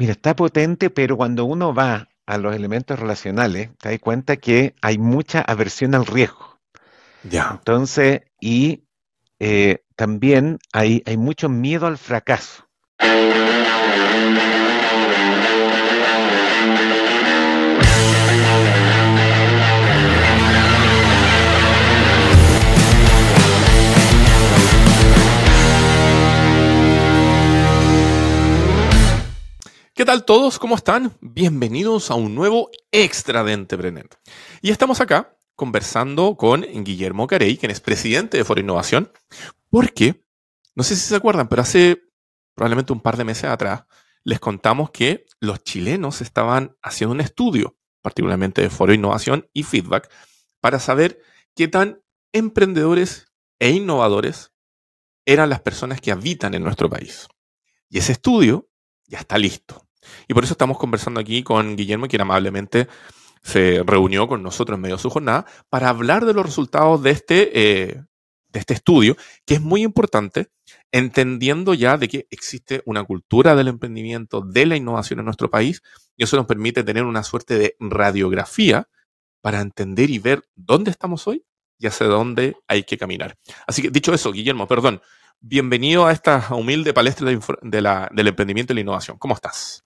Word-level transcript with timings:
Mira, 0.00 0.12
está 0.12 0.34
potente, 0.34 0.88
pero 0.88 1.14
cuando 1.14 1.44
uno 1.44 1.74
va 1.74 2.08
a 2.24 2.38
los 2.38 2.56
elementos 2.56 2.98
relacionales, 2.98 3.68
te 3.76 3.90
das 3.90 3.98
cuenta 3.98 4.38
que 4.38 4.74
hay 4.80 4.96
mucha 4.96 5.42
aversión 5.42 5.94
al 5.94 6.06
riesgo. 6.06 6.58
Ya. 7.22 7.50
Entonces, 7.58 8.22
y 8.40 8.84
eh, 9.40 9.84
también 9.96 10.58
hay, 10.72 11.02
hay 11.04 11.18
mucho 11.18 11.50
miedo 11.50 11.86
al 11.86 11.98
fracaso. 11.98 12.66
¿Qué 30.00 30.06
tal 30.06 30.24
todos? 30.24 30.58
¿Cómo 30.58 30.76
están? 30.76 31.14
Bienvenidos 31.20 32.10
a 32.10 32.14
un 32.14 32.34
nuevo 32.34 32.70
Extra 32.90 33.44
de 33.44 33.52
Entrepreneur. 33.52 34.08
Y 34.62 34.70
estamos 34.70 35.02
acá 35.02 35.36
conversando 35.54 36.38
con 36.38 36.62
Guillermo 36.62 37.26
Carey, 37.26 37.58
quien 37.58 37.70
es 37.70 37.82
presidente 37.82 38.38
de 38.38 38.44
Foro 38.46 38.62
Innovación, 38.62 39.12
porque, 39.68 40.24
no 40.74 40.84
sé 40.84 40.96
si 40.96 41.02
se 41.02 41.14
acuerdan, 41.14 41.48
pero 41.48 41.60
hace 41.60 42.02
probablemente 42.54 42.94
un 42.94 43.00
par 43.02 43.18
de 43.18 43.24
meses 43.24 43.44
atrás, 43.44 43.84
les 44.24 44.40
contamos 44.40 44.90
que 44.90 45.26
los 45.38 45.62
chilenos 45.64 46.22
estaban 46.22 46.78
haciendo 46.80 47.12
un 47.12 47.20
estudio, 47.20 47.76
particularmente 48.00 48.62
de 48.62 48.70
Foro 48.70 48.94
Innovación 48.94 49.50
y 49.52 49.64
Feedback, 49.64 50.10
para 50.62 50.78
saber 50.78 51.20
qué 51.54 51.68
tan 51.68 52.02
emprendedores 52.32 53.26
e 53.58 53.68
innovadores 53.68 54.54
eran 55.26 55.50
las 55.50 55.60
personas 55.60 56.00
que 56.00 56.10
habitan 56.10 56.54
en 56.54 56.62
nuestro 56.62 56.88
país. 56.88 57.28
Y 57.90 57.98
ese 57.98 58.12
estudio 58.12 58.70
ya 59.06 59.18
está 59.18 59.36
listo. 59.36 59.89
Y 60.28 60.34
por 60.34 60.44
eso 60.44 60.54
estamos 60.54 60.78
conversando 60.78 61.20
aquí 61.20 61.42
con 61.42 61.76
Guillermo, 61.76 62.08
quien 62.08 62.22
amablemente 62.22 62.88
se 63.42 63.82
reunió 63.84 64.28
con 64.28 64.42
nosotros 64.42 64.76
en 64.76 64.82
medio 64.82 64.96
de 64.96 65.02
su 65.02 65.10
jornada 65.10 65.46
para 65.68 65.88
hablar 65.88 66.24
de 66.26 66.34
los 66.34 66.44
resultados 66.44 67.02
de 67.02 67.10
este, 67.10 67.50
eh, 67.54 68.02
de 68.48 68.58
este 68.58 68.74
estudio, 68.74 69.16
que 69.46 69.54
es 69.54 69.60
muy 69.60 69.82
importante, 69.82 70.48
entendiendo 70.92 71.74
ya 71.74 71.96
de 71.96 72.08
que 72.08 72.26
existe 72.30 72.82
una 72.84 73.04
cultura 73.04 73.54
del 73.54 73.68
emprendimiento, 73.68 74.40
de 74.42 74.66
la 74.66 74.76
innovación 74.76 75.20
en 75.20 75.24
nuestro 75.24 75.50
país, 75.50 75.82
y 76.16 76.24
eso 76.24 76.36
nos 76.36 76.46
permite 76.46 76.84
tener 76.84 77.04
una 77.04 77.22
suerte 77.22 77.58
de 77.58 77.76
radiografía 77.80 78.88
para 79.40 79.60
entender 79.60 80.10
y 80.10 80.18
ver 80.18 80.42
dónde 80.54 80.90
estamos 80.90 81.26
hoy 81.26 81.44
y 81.78 81.86
hacia 81.86 82.06
dónde 82.06 82.56
hay 82.68 82.82
que 82.82 82.98
caminar. 82.98 83.38
Así 83.66 83.82
que 83.82 83.90
dicho 83.90 84.12
eso, 84.12 84.32
Guillermo, 84.32 84.68
perdón, 84.68 85.00
bienvenido 85.40 86.06
a 86.06 86.12
esta 86.12 86.54
humilde 86.54 86.92
palestra 86.92 87.30
del 87.62 88.28
emprendimiento 88.28 88.72
y 88.72 88.76
la 88.76 88.80
innovación. 88.82 89.16
¿Cómo 89.16 89.34
estás? 89.34 89.82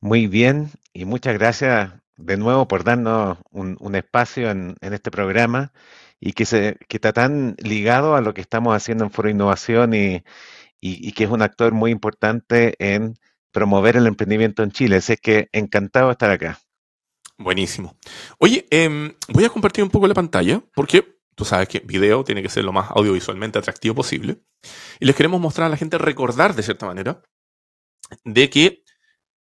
Muy 0.00 0.26
bien 0.26 0.70
y 0.92 1.04
muchas 1.04 1.34
gracias 1.34 1.92
de 2.16 2.36
nuevo 2.36 2.68
por 2.68 2.84
darnos 2.84 3.38
un, 3.50 3.94
espacio 3.94 4.50
en, 4.50 4.76
este 4.80 5.10
programa 5.10 5.72
y 6.20 6.32
que, 6.32 6.44
se, 6.44 6.78
que 6.88 6.96
está 6.96 7.12
tan 7.12 7.56
ligado 7.58 8.14
a 8.14 8.20
lo 8.20 8.34
que 8.34 8.40
estamos 8.40 8.74
haciendo 8.74 9.04
en 9.04 9.10
Foro 9.10 9.28
Innovación 9.28 9.94
y, 9.94 10.22
que 10.80 11.24
es 11.24 11.30
un 11.30 11.42
actor 11.42 11.72
muy 11.72 11.90
importante 11.90 12.74
en 12.78 13.18
promover 13.52 13.96
el 13.96 14.06
emprendimiento 14.06 14.62
en 14.62 14.70
Chile. 14.70 14.96
Así 14.96 15.16
que 15.16 15.48
encantado 15.52 16.06
de 16.06 16.12
estar 16.12 16.30
acá. 16.30 16.58
Buenísimo. 17.38 17.96
Oye, 18.38 18.66
em, 18.70 19.14
voy 19.28 19.44
a 19.44 19.50
compartir 19.50 19.84
un 19.84 19.90
poco 19.90 20.06
la 20.06 20.14
pantalla 20.14 20.62
porque 20.74 21.18
tú 21.34 21.44
sabes 21.44 21.68
que 21.68 21.80
video 21.80 22.24
tiene 22.24 22.42
que 22.42 22.48
ser 22.48 22.64
lo 22.64 22.72
más 22.72 22.90
audiovisualmente 22.90 23.58
atractivo 23.58 23.94
posible. 23.94 24.38
Y 25.00 25.06
les 25.06 25.16
queremos 25.16 25.40
mostrar 25.40 25.66
a 25.66 25.70
la 25.70 25.76
gente, 25.76 25.98
recordar 25.98 26.54
de 26.54 26.62
cierta 26.62 26.86
manera, 26.86 27.22
de 28.24 28.48
que 28.48 28.85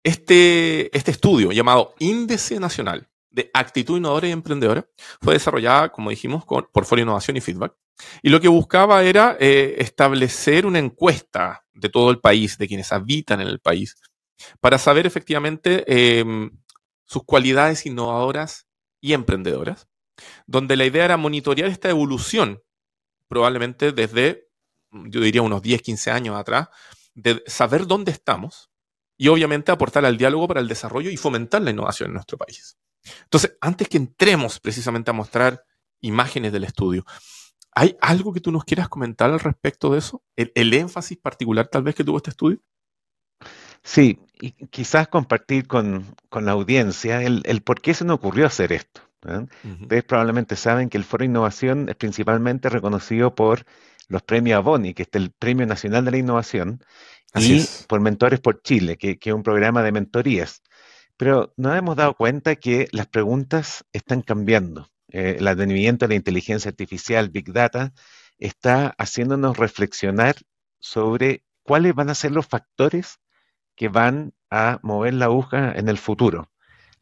este, 0.04 0.96
este 0.96 1.10
estudio 1.10 1.50
llamado 1.50 1.94
Índice 1.98 2.60
Nacional 2.60 3.08
de 3.30 3.50
Actitud 3.52 3.96
Innovadora 3.96 4.28
y 4.28 4.32
Emprendedora 4.32 4.86
fue 5.20 5.34
desarrollada, 5.34 5.90
como 5.90 6.10
dijimos, 6.10 6.44
con 6.44 6.68
Portfolio 6.72 7.02
Innovación 7.02 7.36
y 7.36 7.40
Feedback. 7.40 7.74
Y 8.22 8.28
lo 8.28 8.40
que 8.40 8.48
buscaba 8.48 9.02
era 9.02 9.36
eh, 9.40 9.76
establecer 9.78 10.66
una 10.66 10.78
encuesta 10.78 11.64
de 11.72 11.88
todo 11.88 12.10
el 12.10 12.20
país, 12.20 12.58
de 12.58 12.68
quienes 12.68 12.92
habitan 12.92 13.40
en 13.40 13.48
el 13.48 13.60
país, 13.60 13.96
para 14.60 14.78
saber 14.78 15.06
efectivamente 15.06 15.84
em, 16.20 16.50
sus 17.04 17.24
cualidades 17.24 17.86
innovadoras 17.86 18.66
y 19.00 19.14
emprendedoras, 19.14 19.88
donde 20.46 20.76
la 20.76 20.84
idea 20.84 21.06
era 21.06 21.16
monitorear 21.16 21.70
esta 21.70 21.88
evolución, 21.88 22.62
probablemente 23.26 23.92
desde, 23.92 24.48
yo 24.92 25.20
diría, 25.20 25.42
unos 25.42 25.62
10, 25.62 25.82
15 25.82 26.10
años 26.10 26.36
atrás, 26.36 26.68
de 27.14 27.42
saber 27.46 27.86
dónde 27.86 28.12
estamos 28.12 28.70
y 29.16 29.28
obviamente 29.28 29.72
aportar 29.72 30.04
al 30.04 30.16
diálogo 30.16 30.48
para 30.48 30.60
el 30.60 30.68
desarrollo 30.68 31.10
y 31.10 31.16
fomentar 31.16 31.62
la 31.62 31.70
innovación 31.70 32.08
en 32.08 32.14
nuestro 32.14 32.38
país. 32.38 32.76
Entonces, 33.24 33.56
antes 33.60 33.88
que 33.88 33.98
entremos 33.98 34.60
precisamente 34.60 35.10
a 35.10 35.14
mostrar 35.14 35.64
imágenes 36.00 36.52
del 36.52 36.64
estudio, 36.64 37.04
¿hay 37.74 37.96
algo 38.00 38.32
que 38.32 38.40
tú 38.40 38.50
nos 38.50 38.64
quieras 38.64 38.88
comentar 38.88 39.30
al 39.30 39.40
respecto 39.40 39.92
de 39.92 39.98
eso? 39.98 40.22
¿El, 40.36 40.72
énfasis 40.72 41.18
particular 41.18 41.68
tal 41.68 41.82
vez 41.82 41.94
que 41.94 42.04
tuvo 42.04 42.16
este 42.16 42.30
estudio? 42.30 42.60
Sí, 43.82 44.18
y 44.40 44.52
quizás 44.68 45.08
compartir 45.08 45.66
con, 45.66 46.16
la 46.32 46.52
audiencia 46.52 47.22
el, 47.22 47.42
por 47.62 47.82
qué 47.82 47.92
se 47.92 48.04
nos 48.04 48.16
ocurrió 48.16 48.46
hacer 48.46 48.72
esto. 48.72 49.02
¿eh? 49.28 49.46
Ustedes 49.82 50.04
probablemente 50.04 50.56
saben 50.56 50.88
que 50.88 50.96
el 50.96 51.04
Foro 51.04 51.22
de 51.22 51.26
Innovación 51.26 51.88
es 51.90 51.96
principalmente 51.96 52.70
reconocido 52.70 53.34
por 53.34 53.66
los 54.08 54.22
premios 54.22 54.58
Aboni, 54.58 54.94
que 54.94 55.02
es 55.02 55.08
el 55.12 55.32
Premio 55.32 55.66
Nacional 55.66 56.04
de 56.04 56.10
la 56.10 56.16
Innovación, 56.18 56.82
y 57.34 57.64
por 57.88 58.00
Mentores 58.00 58.40
por 58.40 58.62
Chile, 58.62 58.96
que, 58.96 59.18
es 59.20 59.32
un 59.32 59.42
programa 59.42 59.82
de 59.82 59.92
mentorías. 59.92 60.62
Pero 61.16 61.52
nos 61.56 61.76
hemos 61.76 61.96
dado 61.96 62.14
cuenta 62.14 62.56
que 62.56 62.88
las 62.92 63.06
preguntas 63.06 63.84
están 63.92 64.22
cambiando. 64.22 64.90
Eh, 65.08 65.36
el 65.38 65.46
advenimiento 65.46 66.04
de 66.04 66.10
la 66.10 66.14
inteligencia 66.16 66.70
artificial, 66.70 67.30
Big 67.30 67.52
Data, 67.52 67.92
está 68.38 68.94
haciéndonos 68.98 69.56
reflexionar 69.56 70.36
sobre 70.80 71.44
cuáles 71.62 71.94
van 71.94 72.10
a 72.10 72.14
ser 72.14 72.32
los 72.32 72.46
factores 72.46 73.20
que 73.76 73.88
van 73.88 74.34
a 74.50 74.78
mover 74.82 75.14
la 75.14 75.26
aguja 75.26 75.72
en 75.72 75.88
el 75.88 75.98
futuro. 75.98 76.50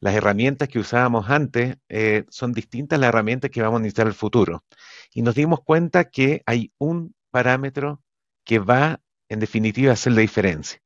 Las 0.00 0.14
herramientas 0.14 0.68
que 0.68 0.78
usábamos 0.78 1.30
antes 1.30 1.76
eh, 1.88 2.24
son 2.28 2.52
distintas 2.52 2.96
a 2.96 3.00
las 3.00 3.08
herramientas 3.10 3.50
que 3.50 3.62
vamos 3.62 3.78
a 3.78 3.82
necesitar 3.82 4.06
en 4.06 4.08
el 4.08 4.14
futuro. 4.14 4.64
Y 5.12 5.22
nos 5.22 5.34
dimos 5.34 5.60
cuenta 5.64 6.10
que 6.10 6.42
hay 6.46 6.72
un 6.78 7.14
parámetro 7.30 8.02
que 8.44 8.58
va 8.58 9.00
en 9.32 9.40
definitiva, 9.40 9.92
hacer 9.94 10.12
la 10.12 10.20
diferencia. 10.20 10.80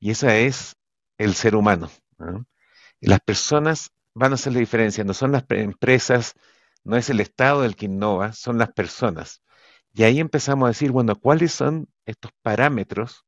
Y 0.00 0.10
esa 0.10 0.36
es 0.36 0.76
el 1.18 1.34
ser 1.34 1.54
humano. 1.54 1.90
Las 3.00 3.20
personas 3.20 3.90
van 4.14 4.32
a 4.32 4.36
hacer 4.36 4.54
la 4.54 4.60
diferencia, 4.60 5.04
no 5.04 5.12
son 5.12 5.32
las 5.32 5.44
empresas, 5.50 6.32
no 6.82 6.96
es 6.96 7.10
el 7.10 7.20
Estado 7.20 7.62
el 7.64 7.76
que 7.76 7.84
innova, 7.84 8.32
son 8.32 8.56
las 8.56 8.72
personas. 8.72 9.42
Y 9.92 10.04
ahí 10.04 10.18
empezamos 10.18 10.64
a 10.64 10.68
decir, 10.68 10.92
bueno, 10.92 11.14
¿cuáles 11.16 11.52
son 11.52 11.88
estos 12.06 12.32
parámetros 12.40 13.26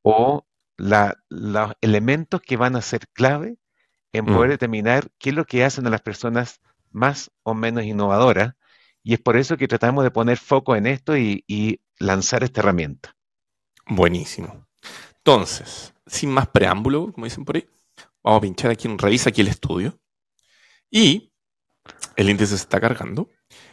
o 0.00 0.46
los 0.78 1.72
elementos 1.82 2.40
que 2.40 2.56
van 2.56 2.76
a 2.76 2.82
ser 2.82 3.06
clave 3.12 3.58
en 4.12 4.24
poder 4.24 4.48
mm. 4.48 4.52
determinar 4.52 5.10
qué 5.18 5.30
es 5.30 5.36
lo 5.36 5.44
que 5.44 5.64
hacen 5.64 5.86
a 5.86 5.90
las 5.90 6.00
personas 6.00 6.60
más 6.90 7.30
o 7.42 7.52
menos 7.52 7.84
innovadoras? 7.84 8.54
Y 9.02 9.12
es 9.12 9.20
por 9.20 9.36
eso 9.36 9.58
que 9.58 9.68
tratamos 9.68 10.02
de 10.02 10.10
poner 10.10 10.38
foco 10.38 10.76
en 10.76 10.86
esto 10.86 11.14
y 11.18 11.80
lanzar 11.98 12.42
esta 12.42 12.60
herramienta. 12.60 13.14
Buenísimo. 13.86 14.66
Entonces, 15.18 15.94
sin 16.06 16.30
más 16.30 16.48
preámbulo, 16.48 17.12
como 17.12 17.26
dicen 17.26 17.44
por 17.44 17.56
ahí, 17.56 17.68
vamos 18.22 18.38
a 18.38 18.42
pinchar 18.42 18.70
aquí 18.70 18.88
en 18.88 18.98
Revisa 18.98 19.30
aquí 19.30 19.40
el 19.40 19.48
estudio. 19.48 19.98
Y 20.90 21.32
el 22.16 22.30
índice 22.30 22.56
se 22.56 22.62
está 22.62 22.80
cargando. 22.80 23.28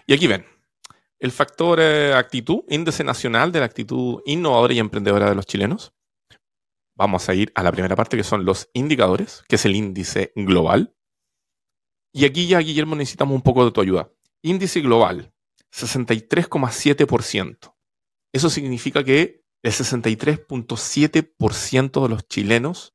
Y 0.06 0.14
aquí 0.14 0.28
ven, 0.28 0.46
el 1.20 1.31
factor 1.31 1.80
eh, 1.81 2.14
actitud, 2.14 2.64
índice 2.70 3.03
nacional 3.03 3.52
de 3.52 3.59
la 3.59 3.66
actitud 3.66 4.22
innovadora 4.25 4.74
y 4.74 4.80
emprendedora 4.80 5.30
de 5.30 5.36
los 5.36 5.46
chilenos. 5.46 5.94
Vamos 6.96 7.30
a 7.30 7.34
ir 7.34 7.52
a 7.56 7.64
la 7.64 7.72
primera 7.72 7.96
parte 7.96 8.18
que 8.18 8.24
son 8.24 8.46
los 8.46 8.70
indicadores, 8.74 9.44
que 9.47 9.56
es 9.56 9.66
el 9.66 9.76
índice 9.76 10.32
global. 10.35 10.96
Y 12.14 12.26
aquí 12.26 12.47
ya, 12.47 12.59
Guillermo, 12.59 12.96
necesitamos 12.96 13.35
un 13.35 13.41
poco 13.41 13.66
de 13.66 13.72
tu 13.72 13.82
ayuda. 13.82 14.11
Índice 14.41 14.82
global, 14.82 15.34
63,7%. 15.72 17.76
Eso 18.34 18.50
significa 18.50 19.03
que 19.03 19.44
el 19.64 19.72
63.7% 19.72 22.03
de 22.03 22.09
los 22.09 22.28
chilenos 22.28 22.94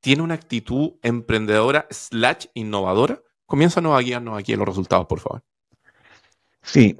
tiene 0.00 0.22
una 0.22 0.34
actitud 0.34 0.94
emprendedora 1.02 1.86
slash 1.90 2.46
innovadora. 2.54 3.22
Comienza 3.46 3.80
a 3.80 4.00
guiarnos 4.00 4.38
aquí 4.38 4.52
en 4.52 4.58
los 4.58 4.68
resultados, 4.68 5.06
por 5.06 5.20
favor. 5.20 5.42
Sí, 6.62 6.96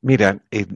mira, 0.00 0.42
eh, 0.50 0.66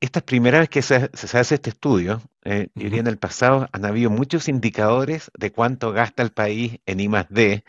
esta 0.00 0.20
es 0.20 0.24
primera 0.24 0.60
vez 0.60 0.68
que 0.68 0.82
se, 0.82 1.10
hace 1.12 1.54
este 1.54 1.70
estudio. 1.70 2.22
Eh, 2.44 2.68
en 2.76 3.06
el 3.06 3.18
pasado 3.18 3.68
han 3.72 3.84
habido 3.84 4.10
muchos 4.10 4.48
indicadores 4.48 5.30
de 5.36 5.52
cuánto 5.52 5.92
gasta 5.92 6.22
el 6.22 6.30
país 6.30 6.78
en 6.86 7.00
I 7.00 7.08
D, 7.30 7.64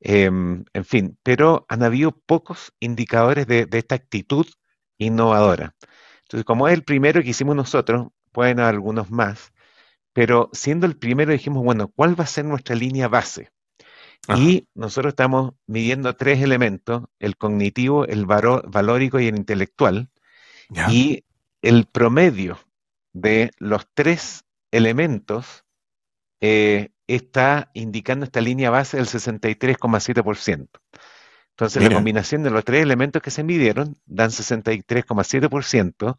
em, 0.00 0.64
en 0.72 0.84
fin, 0.84 1.18
pero 1.22 1.66
han 1.68 1.82
habido 1.82 2.12
pocos 2.12 2.72
indicadores 2.80 3.46
de, 3.46 3.66
de 3.66 3.78
esta 3.78 3.94
actitud 3.94 4.46
innovadora. 4.98 5.74
Entonces, 6.22 6.44
como 6.44 6.68
es 6.68 6.74
el 6.74 6.84
primero 6.84 7.22
que 7.22 7.30
hicimos 7.30 7.56
nosotros, 7.56 8.08
pueden 8.32 8.60
haber 8.60 8.74
algunos 8.74 9.10
más, 9.10 9.52
pero 10.12 10.50
siendo 10.52 10.86
el 10.86 10.96
primero 10.96 11.32
dijimos, 11.32 11.64
bueno, 11.64 11.88
¿cuál 11.88 12.18
va 12.18 12.24
a 12.24 12.28
ser 12.28 12.44
nuestra 12.44 12.74
línea 12.74 13.08
base? 13.08 13.50
Y 14.36 14.68
nosotros 14.74 15.12
estamos 15.12 15.54
midiendo 15.66 16.14
tres 16.14 16.42
elementos, 16.42 17.04
el 17.18 17.36
cognitivo, 17.36 18.04
el 18.04 18.26
valórico 18.26 19.18
y 19.18 19.26
el 19.28 19.36
intelectual. 19.36 20.08
Y 20.88 21.24
el 21.62 21.86
promedio 21.86 22.58
de 23.12 23.50
los 23.58 23.86
tres 23.92 24.44
elementos 24.70 25.64
eh, 26.40 26.90
está 27.08 27.70
indicando 27.74 28.24
esta 28.24 28.40
línea 28.40 28.70
base 28.70 28.98
del 28.98 29.06
63,7%. 29.06 30.68
Entonces, 31.50 31.82
la 31.82 31.94
combinación 31.94 32.42
de 32.42 32.50
los 32.50 32.64
tres 32.64 32.82
elementos 32.82 33.20
que 33.20 33.30
se 33.30 33.42
midieron 33.42 33.98
dan 34.06 34.30
63,7% 34.30 36.18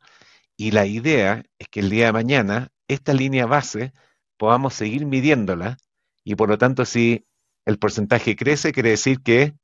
y 0.62 0.70
la 0.70 0.86
idea 0.86 1.44
es 1.58 1.70
que 1.70 1.80
el 1.80 1.90
día 1.90 2.06
de 2.06 2.12
mañana 2.12 2.70
esta 2.88 3.16
línea 3.16 3.48
base 3.48 3.94
podamos 4.38 4.76
seguir 4.76 5.08
midiéndola 5.08 5.78
y 6.24 6.36
por 6.36 6.50
lo 6.50 6.60
tanto 6.60 6.86
si 6.86 7.26
el 7.66 7.80
porcentaje 7.80 8.36
crece, 8.36 8.72
quiere 8.72 8.92
decir 8.92 9.24
que 9.24 9.56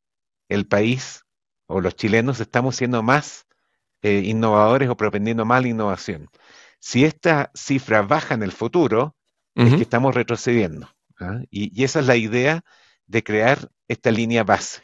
el 0.49 0.65
país 0.65 1.23
o 1.67 1.81
los 1.81 1.95
chilenos 1.95 2.39
estamos 2.39 2.77
siendo 2.77 3.03
más 3.03 3.45
eh, 4.01 4.23
innovadores 4.25 4.89
o 4.89 4.97
propendiendo 4.97 5.45
más 5.45 5.61
la 5.61 5.67
innovación. 5.67 6.29
Si 6.79 7.05
esta 7.05 7.51
cifra 7.53 8.01
baja 8.01 8.33
en 8.33 8.41
el 8.41 8.51
futuro, 8.51 9.15
es 9.53 9.75
que 9.75 9.83
estamos 9.83 10.15
retrocediendo. 10.15 10.89
¿ah? 11.19 11.41
Y, 11.51 11.83
esa 11.83 11.99
es 11.99 12.07
la 12.07 12.15
idea 12.15 12.63
de 13.05 13.23
crear 13.23 13.69
esta 13.87 14.09
línea 14.09 14.43
base. 14.43 14.81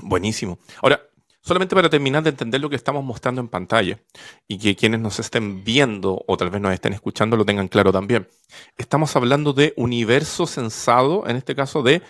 Buenísimo. 0.00 0.58
Ahora, 0.82 1.00
solamente 1.46 1.76
para 1.76 1.88
terminar 1.88 2.24
de 2.24 2.30
entender 2.30 2.60
lo 2.60 2.68
que 2.68 2.74
estamos 2.74 3.04
mostrando 3.04 3.40
en 3.40 3.48
pantalla 3.48 4.00
y 4.48 4.58
que 4.58 4.74
quienes 4.74 4.98
nos 4.98 5.20
estén 5.20 5.62
viendo 5.62 6.24
o 6.26 6.36
tal 6.36 6.50
vez 6.50 6.60
nos 6.60 6.74
estén 6.74 6.92
escuchando 6.92 7.36
lo 7.36 7.44
tengan 7.44 7.68
claro 7.68 7.92
también. 7.92 8.28
Estamos 8.76 9.14
hablando 9.14 9.52
de 9.52 9.72
universo 9.76 10.46
censado, 10.46 11.24
en 11.28 11.36
este 11.36 11.54
caso 11.54 11.82
de, 11.82 12.02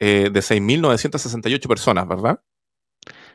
eh, 0.00 0.30
de 0.32 0.40
6.968 0.40 1.68
personas, 1.68 2.08
¿verdad? 2.08 2.40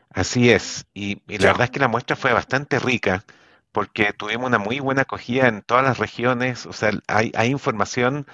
Así 0.09 0.49
es. 0.49 0.85
Y, 0.93 1.21
la 1.37 1.47
verdad 1.47 1.63
es 1.63 1.71
que 1.71 1.79
la 1.79 1.87
muestra 1.87 2.17
fue 2.17 2.33
bastante 2.33 2.79
rica 2.79 3.23
porque 3.71 4.11
tuvimos 4.11 4.47
una 4.47 4.59
muy 4.59 4.81
buena 4.81 5.03
acogida 5.03 5.47
en 5.47 5.61
todas 5.61 5.85
las 5.85 5.97
regiones. 5.97 6.65
O 6.65 6.73
sea, 6.73 6.91
hay, 7.07 7.31
información 7.49 8.27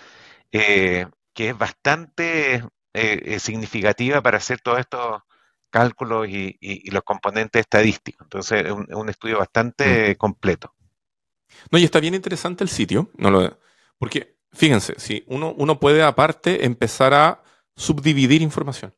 eh, 0.52 1.06
que 1.34 1.50
es 1.50 1.58
bastante 1.58 2.56
eh, 2.56 2.64
eh, 2.94 3.40
significativa 3.40 4.22
para 4.22 4.38
hacer 4.38 4.60
todos 4.60 4.80
estos 4.80 5.22
cálculos 5.70 6.28
y, 6.28 6.90
los 6.92 7.04
componentes 7.04 7.62
estadísticos. 7.62 8.26
Entonces, 8.26 8.66
es 8.66 8.72
un, 8.72 9.10
estudio 9.10 9.40
bastante 9.40 10.12
mm. 10.12 10.16
completo. 10.16 10.74
No, 11.72 11.80
y 11.80 11.84
está 11.84 12.00
bien 12.00 12.14
interesante 12.14 12.64
el 12.64 12.70
sitio, 12.70 13.10
no 13.18 13.32
lo, 13.32 13.60
porque 13.98 14.38
fíjense, 14.52 14.96
si 14.98 15.24
uno, 15.28 15.54
uno 15.58 15.80
puede 15.80 16.04
aparte 16.04 16.66
empezar 16.66 17.14
a 17.14 17.44
subdividir 17.76 18.42
información. 18.42 18.94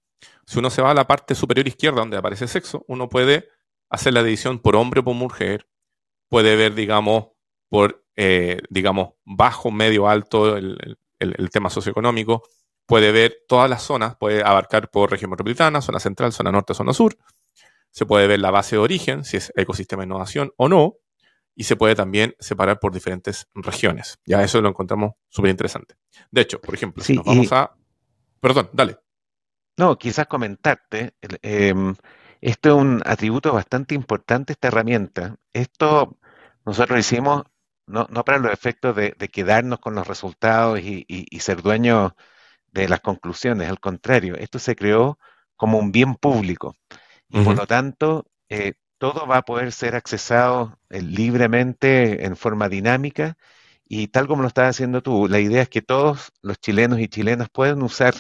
Si 0.46 0.58
uno 0.58 0.70
se 0.70 0.82
va 0.82 0.92
a 0.92 0.96
la 0.96 1.08
parte 1.08 1.36
superior 1.36 1.68
izquierda 1.68 2.00
donde 2.00 2.18
aparece 2.18 2.48
sexo, 2.48 2.84
uno 2.88 3.08
puede 3.08 3.50
hacer 3.90 4.14
la 4.14 4.24
división 4.24 4.60
por 4.60 4.76
hombre 4.76 5.02
o 5.02 5.04
por 5.04 5.16
mujer, 5.16 5.68
puede 6.28 6.56
ver, 6.56 6.74
digamos, 6.74 7.28
por, 7.70 8.04
eh, 8.16 8.62
digamos, 8.70 9.14
bajo, 9.26 9.72
medio, 9.72 10.08
alto 10.08 10.58
el, 10.58 10.98
tema 11.52 11.70
socioeconómico, 11.70 12.44
puede 12.90 13.12
ver 13.12 13.44
todas 13.48 13.70
las 13.70 13.84
zonas, 13.84 14.16
puede 14.18 14.44
abarcar 14.44 14.90
por 14.90 15.12
región 15.12 15.30
metropolitana, 15.30 15.80
zona 15.80 16.00
central, 16.00 16.34
zona 16.34 16.52
norte, 16.52 16.74
zona 16.74 16.92
sur, 16.92 17.16
se 17.92 18.08
puede 18.08 18.26
ver 18.26 18.40
la 18.40 18.50
base 18.50 18.76
de 18.76 18.82
origen, 18.82 19.24
si 19.24 19.38
es 19.38 19.54
ecosistema 19.56 20.02
de 20.02 20.08
innovación 20.08 20.52
o 20.58 20.68
no, 20.68 20.96
y 21.56 21.66
se 21.66 21.76
puede 21.76 21.94
también 21.94 22.36
separar 22.40 22.80
por 22.80 22.92
diferentes 22.92 23.48
regiones. 23.54 24.18
Ya 24.26 24.44
eso 24.44 24.60
lo 24.60 24.70
encontramos 24.70 25.14
súper 25.28 25.52
interesante. 25.52 25.96
De 26.32 26.42
hecho, 26.42 26.60
por 26.60 26.74
ejemplo, 26.74 27.04
si 27.04 27.14
nos 27.14 27.26
vamos 27.26 27.52
a... 27.52 27.76
Perdón, 28.40 28.70
dale. 28.74 28.98
No, 29.78 29.96
quizás 29.98 30.26
comentarte, 30.26 31.14
em, 31.44 31.96
esto 32.42 32.70
es 32.70 32.76
un 32.76 33.04
atributo 33.06 33.54
bastante 33.54 33.94
importante, 33.94 34.54
esta 34.54 34.70
herramienta. 34.70 35.36
Esto 35.54 36.18
nosotros 36.66 36.96
lo 36.96 37.00
hicimos 37.00 37.44
no, 37.86 38.08
para 38.08 38.40
los 38.40 38.52
efectos 38.52 38.96
de, 38.96 39.14
quedarnos 39.32 39.80
con 39.80 39.94
los 39.94 40.08
resultados 40.08 40.80
y, 40.80 41.28
ser 41.40 41.62
dueños 41.62 42.14
de 42.72 42.88
las 42.90 43.02
conclusiones, 43.02 43.70
al 43.70 43.80
contrario, 43.80 44.36
esto 44.36 44.60
se 44.60 44.76
creó 44.76 45.18
como 45.56 45.78
un 45.78 45.92
bien 45.92 46.16
público. 46.16 46.76
Y 47.30 47.44
por 47.44 47.56
lo 47.56 47.68
tanto, 47.68 48.26
eh, 48.50 48.74
todo 48.98 49.28
va 49.28 49.38
a 49.38 49.42
poder 49.44 49.72
ser 49.72 49.96
accesado 49.96 50.80
eh, 50.90 51.02
libremente 51.02 52.26
en 52.26 52.36
forma 52.36 52.70
dinámica 52.70 53.38
y 53.92 54.08
tal 54.08 54.28
como 54.28 54.44
lo 54.44 54.48
estás 54.48 54.70
haciendo 54.70 55.02
tú, 55.02 55.28
la 55.28 55.40
idea 55.40 55.64
es 55.64 55.70
que 55.70 55.82
todos 55.82 56.32
los 56.44 56.60
chilenos 56.60 57.00
y 57.00 57.08
chilenas 57.08 57.50
puedan 57.50 57.82
usar 57.82 58.14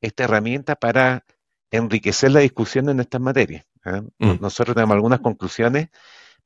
esta 0.00 0.24
herramienta 0.24 0.74
para 0.74 1.24
enriquecer 1.70 2.32
la 2.32 2.40
discusión 2.40 2.88
en 2.88 3.00
estas 3.00 3.20
materias. 3.20 3.64
¿ah? 3.84 4.02
Mm. 4.18 4.40
Nosotros 4.40 4.74
tenemos 4.74 4.94
algunas 4.94 5.20
conclusiones, 5.20 5.90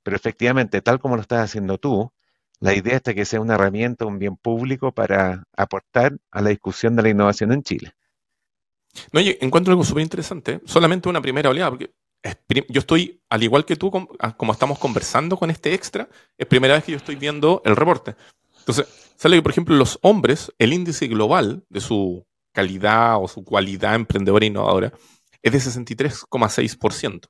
pero 0.02 0.16
efectivamente, 0.16 0.82
tal 0.82 1.00
como 1.00 1.16
lo 1.16 1.22
estás 1.22 1.40
haciendo 1.40 1.78
tú, 1.78 2.12
la 2.60 2.74
idea 2.74 3.00
es 3.04 3.14
que 3.14 3.24
sea 3.24 3.40
una 3.40 3.54
herramienta, 3.54 4.04
un 4.04 4.18
bien 4.18 4.36
público 4.36 4.92
para 4.92 5.44
aportar 5.56 6.18
a 6.30 6.42
la 6.42 6.50
discusión 6.50 6.94
de 6.94 7.02
la 7.02 7.08
innovación 7.08 7.52
en 7.52 7.62
Chile. 7.62 7.94
No, 9.12 9.20
yo 9.20 9.32
encuentro 9.40 9.72
algo 9.72 9.84
súper 9.84 10.02
interesante, 10.02 10.60
solamente 10.66 11.08
una 11.08 11.22
primera 11.22 11.48
oleada, 11.48 11.70
porque 11.70 11.90
yo 12.68 12.80
estoy, 12.80 13.22
al 13.30 13.42
igual 13.42 13.64
que 13.64 13.76
tú, 13.76 13.90
ah, 14.18 14.36
como 14.36 14.52
estamos 14.52 14.78
conversando 14.78 15.36
con 15.36 15.50
este 15.50 15.72
extra, 15.72 16.08
es 16.36 16.46
primera 16.46 16.74
vez 16.74 16.84
que 16.84 16.92
yo 16.92 16.98
estoy 16.98 17.16
viendo 17.16 17.62
el 17.64 17.76
reporte. 17.76 18.14
Entonces, 18.58 18.86
sale 19.16 19.36
que, 19.36 19.42
por 19.42 19.52
ejemplo, 19.52 19.74
los 19.74 19.98
hombres, 20.02 20.52
el 20.58 20.72
índice 20.72 21.06
global 21.06 21.64
de 21.70 21.80
su 21.80 22.26
calidad 22.52 23.16
o 23.22 23.28
su 23.28 23.42
cualidad 23.42 23.94
emprendedora 23.94 24.44
e 24.44 24.48
innovadora 24.48 24.92
es 25.42 25.52
de 25.52 25.58
63,6% 25.58 27.28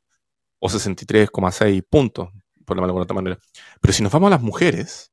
o 0.58 0.68
63,6 0.68 1.84
puntos, 1.88 2.30
por 2.64 2.76
la 2.76 3.04
de 3.04 3.14
manera. 3.14 3.38
Pero 3.80 3.92
si 3.92 4.02
nos 4.02 4.12
vamos 4.12 4.28
a 4.28 4.30
las 4.30 4.42
mujeres, 4.42 5.09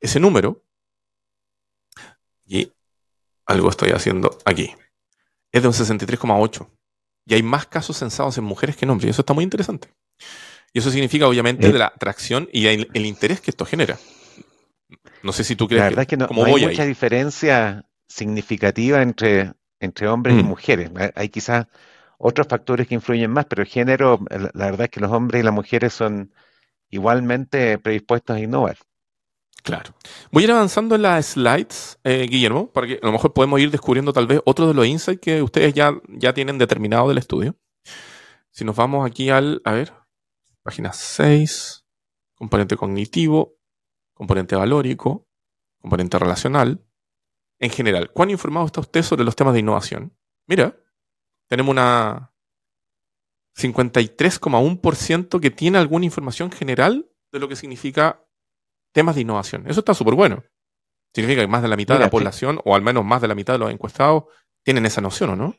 ese 0.00 0.20
número, 0.20 0.64
y 2.46 2.72
algo 3.46 3.70
estoy 3.70 3.90
haciendo 3.90 4.38
aquí, 4.44 4.74
es 5.52 5.62
de 5.62 5.68
un 5.68 5.74
63,8. 5.74 6.68
Y 7.26 7.34
hay 7.34 7.42
más 7.42 7.66
casos 7.66 7.98
censados 7.98 8.38
en 8.38 8.44
mujeres 8.44 8.76
que 8.76 8.84
en 8.84 8.90
hombres, 8.90 9.08
y 9.08 9.10
eso 9.10 9.22
está 9.22 9.34
muy 9.34 9.44
interesante. 9.44 9.88
Y 10.72 10.78
eso 10.78 10.90
significa, 10.90 11.26
obviamente, 11.26 11.66
eh. 11.66 11.72
de 11.72 11.78
la 11.78 11.86
atracción 11.86 12.48
y 12.52 12.66
el, 12.66 13.06
interés 13.06 13.40
que 13.40 13.50
esto 13.50 13.64
genera. 13.64 13.98
No 15.22 15.32
sé 15.32 15.44
si 15.44 15.56
tú 15.56 15.66
crees 15.66 15.82
la 15.82 15.88
verdad 15.88 16.06
que, 16.06 16.16
no, 16.16 16.28
hay 16.44 16.66
mucha 16.66 16.84
diferencia 16.84 17.84
significativa 18.06 19.02
entre, 19.02 19.52
entre 19.80 20.08
hombres 20.08 20.38
y 20.38 20.42
mujeres. 20.42 20.90
Hay 21.14 21.28
quizás 21.28 21.66
otros 22.18 22.46
factores 22.48 22.86
que 22.86 22.94
influyen 22.94 23.30
más, 23.30 23.46
pero 23.46 23.62
el 23.62 23.68
género, 23.68 24.20
la 24.30 24.66
verdad 24.66 24.82
es 24.82 24.90
que 24.90 25.00
los 25.00 25.12
hombres 25.12 25.40
y 25.40 25.44
las 25.44 25.54
mujeres 25.54 25.92
son 25.92 26.32
igualmente 26.90 27.78
predispuestos 27.78 28.36
a 28.36 28.40
innovar. 28.40 28.78
Claro. 29.68 29.92
Voy 30.32 30.44
a 30.44 30.46
ir 30.46 30.50
avanzando 30.52 30.94
en 30.94 31.02
las 31.02 31.26
slides, 31.26 31.98
eh, 32.02 32.26
Guillermo, 32.26 32.72
para 32.72 32.86
que 32.86 32.98
a 33.02 33.04
lo 33.04 33.12
mejor 33.12 33.34
podemos 33.34 33.60
ir 33.60 33.70
descubriendo 33.70 34.14
tal 34.14 34.26
vez 34.26 34.40
otro 34.46 34.66
de 34.66 34.72
los 34.72 34.86
insights 34.86 35.20
que 35.20 35.42
ustedes 35.42 35.74
ya, 35.74 35.92
ya 36.08 36.32
tienen 36.32 36.56
determinado 36.56 37.06
del 37.06 37.18
estudio. 37.18 37.54
Si 38.50 38.64
nos 38.64 38.74
vamos 38.76 39.06
aquí 39.06 39.28
al, 39.28 39.60
a 39.66 39.72
ver, 39.72 39.92
página 40.62 40.94
6, 40.94 41.84
componente 42.34 42.78
cognitivo, 42.78 43.58
componente 44.14 44.56
valórico, 44.56 45.28
componente 45.82 46.18
relacional, 46.18 46.82
en 47.58 47.68
general, 47.68 48.10
¿cuán 48.10 48.30
informado 48.30 48.64
está 48.64 48.80
usted 48.80 49.02
sobre 49.02 49.24
los 49.24 49.36
temas 49.36 49.52
de 49.52 49.60
innovación? 49.60 50.16
Mira, 50.46 50.78
tenemos 51.46 51.72
una 51.72 52.32
53,1% 53.54 55.40
que 55.40 55.50
tiene 55.50 55.76
alguna 55.76 56.06
información 56.06 56.50
general 56.50 57.10
de 57.32 57.38
lo 57.38 57.50
que 57.50 57.56
significa 57.56 58.24
temas 58.92 59.14
de 59.14 59.22
innovación. 59.22 59.64
Eso 59.66 59.80
está 59.80 59.94
súper 59.94 60.14
bueno. 60.14 60.44
Significa 61.14 61.42
que 61.42 61.48
más 61.48 61.62
de 61.62 61.68
la 61.68 61.76
mitad 61.76 61.94
de 61.94 62.00
la 62.00 62.10
población, 62.10 62.60
o 62.64 62.74
al 62.74 62.82
menos 62.82 63.04
más 63.04 63.20
de 63.20 63.28
la 63.28 63.34
mitad 63.34 63.54
de 63.54 63.58
los 63.58 63.70
encuestados, 63.70 64.24
tienen 64.62 64.86
esa 64.86 65.00
noción, 65.00 65.30
¿o 65.30 65.36
no? 65.36 65.56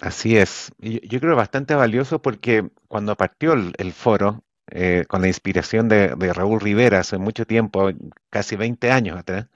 Así 0.00 0.36
es. 0.36 0.72
Yo, 0.78 1.20
creo 1.20 1.36
bastante 1.36 1.74
valioso 1.74 2.20
porque 2.20 2.68
cuando 2.88 3.16
partió 3.16 3.52
el, 3.52 3.92
foro, 3.92 4.42
eh, 4.70 5.04
con 5.08 5.20
la 5.20 5.28
inspiración 5.28 5.88
de, 5.88 6.14
de, 6.16 6.32
Raúl 6.32 6.60
Rivera 6.60 7.00
hace 7.00 7.18
mucho 7.18 7.46
tiempo, 7.46 7.90
casi 8.30 8.56
20 8.56 8.90
años 8.90 9.18
atrás, 9.18 9.46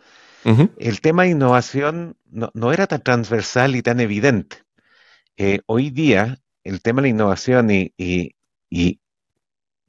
el 0.78 1.00
tema 1.00 1.24
de 1.24 1.30
innovación 1.30 2.16
no, 2.30 2.72
era 2.72 2.86
tan 2.86 3.02
transversal 3.02 3.76
y 3.76 3.82
tan 3.82 4.00
evidente. 4.00 4.58
Eh, 5.36 5.60
hoy 5.66 5.90
día, 5.90 6.38
el 6.64 6.80
tema 6.80 7.02
de 7.02 7.08
la 7.08 7.08
innovación 7.08 7.70
y, 7.70 7.94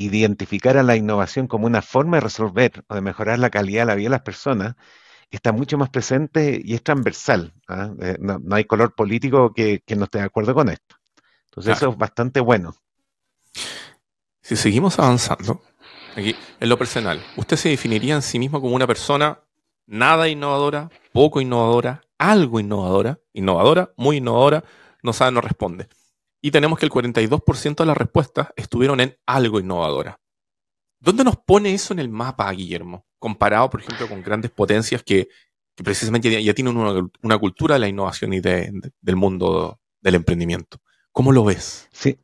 identificar 0.06 0.78
a 0.78 0.84
la 0.84 0.96
innovación 0.96 1.48
como 1.48 1.66
una 1.66 1.82
forma 1.82 2.18
de 2.18 2.22
resolver 2.22 2.84
o 2.88 2.96
de 2.96 3.02
mejorar 3.02 3.40
la 3.40 3.50
calidad 3.50 3.82
de 3.82 3.86
la 3.88 3.96
vida 3.96 4.06
de 4.06 4.12
las 4.12 4.22
personas 4.22 4.76
está 5.32 5.52
mucho 5.52 5.78
más 5.78 5.90
presente 5.90 6.60
y 6.64 6.74
es 6.74 6.84
transversal. 6.84 7.54
¿ah? 7.68 7.92
Eh, 8.02 8.18
no, 8.20 8.40
hay 8.56 8.66
color 8.66 8.96
político 8.96 9.54
que, 9.54 9.84
no 9.96 10.06
esté 10.06 10.20
de 10.20 10.24
acuerdo 10.24 10.54
con 10.54 10.70
esto. 10.70 10.96
Entonces 11.46 11.78
eso 11.78 11.90
es 11.92 11.98
bastante 11.98 12.40
bueno. 12.40 12.76
Si 14.42 14.56
seguimos 14.56 14.98
avanzando, 14.98 15.62
aquí, 16.16 16.36
en 16.60 16.70
lo 16.70 16.78
personal, 16.78 17.24
¿usted 17.36 17.58
se 17.58 17.70
definiría 17.70 18.16
en 18.16 18.22
sí 18.22 18.40
mismo 18.40 18.62
como 18.62 18.76
una 18.76 18.88
persona 18.88 19.40
nada 19.86 20.30
innovadora, 20.30 20.90
poco 21.12 21.42
innovadora, 21.42 22.02
algo 22.18 22.60
innovadora, 22.60 23.20
innovadora, 23.34 23.92
muy 23.98 24.18
innovadora, 24.18 24.64
no 25.02 25.14
sabe, 25.14 25.32
no 25.32 25.42
responde. 25.42 25.88
Y 26.42 26.52
tenemos 26.52 26.80
que 26.80 26.86
el 26.86 26.92
42% 26.92 27.76
de 27.76 27.86
las 27.86 27.98
respuestas 27.98 28.50
estuvieron 28.56 29.00
en 29.02 29.18
algo 29.26 29.60
innovadora. 29.60 30.20
¿Dónde 31.00 31.24
nos 31.24 31.38
pone 31.38 31.74
eso 31.74 31.94
en 31.94 32.00
el 32.00 32.10
mapa, 32.10 32.52
Guillermo? 32.52 33.06
Comparado, 33.20 33.70
por 33.70 33.82
ejemplo, 33.82 34.08
con 34.08 34.22
grandes 34.22 34.52
potencias 34.52 35.04
que, 35.04 35.30
precisamente 35.76 36.44
ya, 36.44 36.54
tienen 36.54 36.78
una, 36.78 37.38
cultura 37.38 37.76
de 37.76 37.80
la 37.80 37.88
innovación 37.88 38.34
y 38.34 38.40
del 38.40 39.16
mundo 39.16 39.80
del 40.02 40.16
emprendimiento. 40.16 40.78
¿Cómo 41.12 41.32
lo 41.32 41.44
ves? 41.44 41.88
Sí, 41.92 42.20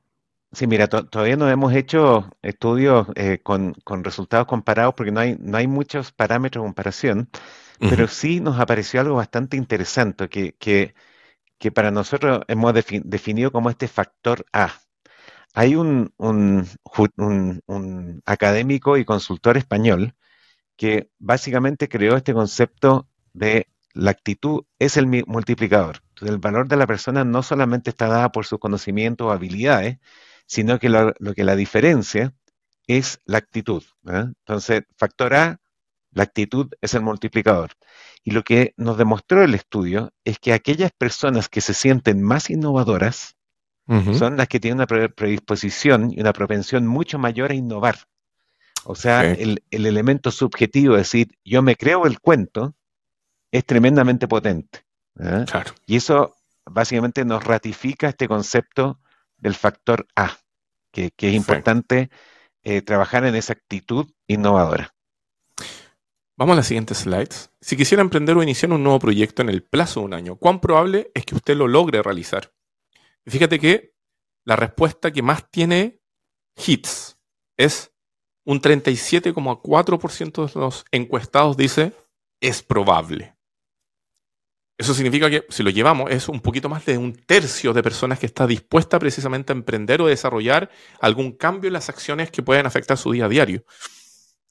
Sí, 0.56 0.68
mira, 0.68 0.88
todavía 0.88 1.36
no 1.36 1.50
hemos 1.50 1.74
hecho 1.74 2.30
estudios 2.42 3.08
eh, 3.16 3.40
con, 3.44 3.76
resultados 4.04 4.48
comparados 4.48 4.94
porque 4.96 5.12
no 5.12 5.20
hay, 5.20 5.36
no 5.38 5.58
hay 5.58 5.68
muchos 5.68 6.14
parámetros 6.14 6.64
de 6.64 6.68
comparación, 6.68 7.30
pero 7.78 8.08
sí 8.08 8.40
nos 8.40 8.58
apareció 8.58 9.02
algo 9.02 9.16
bastante 9.16 9.58
interesante 9.58 10.30
que, 10.30 10.54
que, 10.54 10.96
que 11.58 11.72
para 11.72 11.92
nosotros 11.92 12.42
hemos 12.48 12.74
definido 12.74 13.52
como 13.52 13.70
este 13.70 13.88
factor 13.88 14.46
A. 14.54 14.74
Hay 15.54 15.76
un, 15.76 16.14
un, 16.18 18.22
académico 18.26 18.98
y 18.98 19.06
consultor 19.06 19.58
español 19.58 20.16
que 20.76 21.10
básicamente 21.20 21.90
creó 21.90 22.18
este 22.18 22.34
concepto 22.34 23.08
de 23.34 23.68
la 23.94 24.12
actitud 24.12 24.66
es 24.80 24.98
el 24.98 25.08
multiplicador. 25.08 26.02
Entonces, 26.10 26.36
el 26.36 26.40
valor 26.40 26.68
de 26.68 26.78
la 26.78 26.88
persona 26.88 27.24
no 27.24 27.44
solamente 27.44 27.92
está 27.92 28.08
dada 28.08 28.32
por 28.32 28.46
sus 28.46 28.60
conocimientos 28.60 29.28
o 29.28 29.32
habilidades, 29.32 30.00
sino 30.46 30.80
que 30.80 30.90
lo, 30.90 31.14
que 31.36 31.44
la 31.46 31.56
diferencia 31.56 32.34
es 32.88 33.22
la 33.26 33.40
actitud. 33.40 33.84
Entonces, 34.06 34.84
factor 34.98 35.34
A, 35.36 35.62
la 36.12 36.24
actitud 36.24 36.72
es 36.82 36.94
el 36.94 37.02
multiplicador. 37.02 37.72
Y 38.28 38.32
lo 38.32 38.44
que 38.44 38.74
nos 38.76 38.98
demostró 38.98 39.44
el 39.44 39.54
estudio 39.54 40.12
es 40.24 40.40
que 40.40 40.52
aquellas 40.52 40.92
personas 40.92 41.48
que 41.48 41.62
se 41.62 41.76
sienten 41.76 42.24
más 42.24 42.50
innovadoras 42.50 43.36
son 44.18 44.36
las 44.36 44.48
que 44.48 44.60
tienen 44.60 44.80
una 44.80 44.88
predisposición 44.88 46.12
y 46.12 46.20
una 46.20 46.34
propensión 46.34 46.88
mucho 46.88 47.20
mayor 47.20 47.52
a 47.52 47.54
innovar. 47.54 48.00
O 48.84 48.96
sea, 48.96 49.32
el, 49.32 49.64
elemento 49.70 50.32
subjetivo, 50.32 50.96
es 50.96 51.02
decir, 51.02 51.38
yo 51.46 51.62
me 51.62 51.76
creo 51.76 52.08
el 52.08 52.20
cuento, 52.20 52.76
es 53.52 53.64
tremendamente 53.64 54.28
potente. 54.28 54.86
¿eh? 55.20 55.46
Y 55.86 55.98
eso 55.98 56.36
básicamente 56.66 57.26
nos 57.26 57.44
ratifica 57.44 58.10
este 58.10 58.28
concepto 58.28 59.00
del 59.38 59.54
factor 59.54 60.08
A, 60.16 60.36
que, 60.92 61.14
es 61.16 61.34
importante 61.36 62.10
eh, 62.64 62.82
trabajar 62.82 63.24
en 63.26 63.36
esa 63.36 63.54
actitud 63.54 64.12
innovadora. 64.26 64.95
Vamos 66.38 66.54
a 66.54 66.58
las 66.58 66.68
siguientes 66.68 66.98
slides. 67.00 67.52
Si 67.62 67.78
quisiera 67.78 68.02
emprender 68.02 68.36
o 68.36 68.44
iniciar 68.44 68.74
un 68.74 68.84
nuevo 68.84 69.00
proyecto 69.00 69.42
en 69.42 69.50
el 69.50 69.64
plazo 69.64 70.02
de 70.02 70.06
un 70.08 70.14
año, 70.14 70.36
¿cuán 70.36 70.60
probable 70.60 71.12
es 71.14 71.26
que 71.26 71.36
usted 71.36 71.56
lo 71.56 71.68
logre 71.68 72.02
realizar? 72.02 72.52
fíjate 73.28 73.60
que 73.60 73.96
la 74.46 74.56
respuesta 74.56 75.12
que 75.12 75.24
más 75.24 75.50
tiene 75.50 76.00
hits 76.56 77.18
es 77.58 77.92
un 78.46 78.62
37,4% 78.62 80.54
de 80.54 80.60
los 80.60 80.86
encuestados 80.92 81.58
dice 81.58 81.94
es 82.40 82.62
probable. 82.62 83.36
Eso 84.78 84.94
significa 84.94 85.30
que 85.30 85.46
si 85.50 85.64
lo 85.64 85.70
llevamos 85.72 86.12
es 86.12 86.30
un 86.30 86.42
poquito 86.42 86.70
más 86.70 86.86
de 86.86 86.98
un 86.98 87.16
tercio 87.16 87.74
de 87.74 87.82
personas 87.82 88.20
que 88.20 88.26
está 88.28 88.46
dispuesta 88.46 89.00
precisamente 89.00 89.54
a 89.54 89.56
emprender 89.56 90.02
o 90.02 90.08
desarrollar 90.08 90.70
algún 91.00 91.32
cambio 91.32 91.70
en 91.70 91.74
las 91.74 91.90
acciones 91.90 92.30
que 92.30 92.44
pueden 92.44 92.66
afectar 92.66 92.98
su 92.98 93.12
día 93.12 93.26
a 93.26 93.30
diario. 93.30 93.66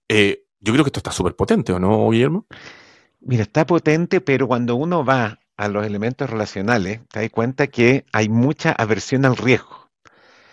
Eh, 0.09 0.44
yo 0.65 0.73
creo 0.73 0.85
que 0.85 0.89
esto 0.89 1.01
está 1.01 1.13
súper 1.13 1.37
potente, 1.37 1.73
¿o 1.73 1.79
no, 1.79 2.11
Guillermo? 2.11 2.47
Mira, 3.21 3.43
está 3.43 3.67
potente, 3.67 4.21
pero 4.21 4.49
cuando 4.49 4.77
uno 4.77 5.05
va 5.05 5.39
a 5.57 5.69
los 5.69 5.87
elementos 5.87 6.29
relacionales, 6.29 7.01
te 7.09 7.21
das 7.21 7.31
cuenta 7.31 7.69
que 7.69 8.05
hay 8.13 8.29
mucha 8.29 8.73
aversión 8.73 9.25
al 9.25 9.37
riesgo. 9.37 9.91